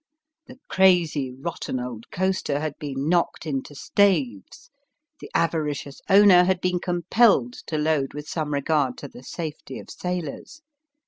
The 0.47 0.57
crazy, 0.67 1.31
rotten 1.31 1.79
old 1.79 2.09
coaster 2.09 2.59
had 2.59 2.73
been 2.79 3.07
knocked 3.07 3.45
into 3.45 3.75
staves. 3.75 4.71
The 5.19 5.29
avaricious 5.35 6.01
owner 6.09 6.43
had 6.45 6.59
been 6.59 6.79
compelled 6.79 7.53
to 7.67 7.77
load 7.77 8.15
with 8.15 8.27
some 8.27 8.51
regard 8.51 8.97
to 8.97 9.07
the 9.07 9.21
safety 9.21 9.77
of 9.77 9.91
sailors. 9.91 10.63